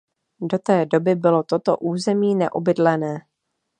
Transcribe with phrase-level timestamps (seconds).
[0.39, 3.25] Do té doby bylo toto území neobydlené.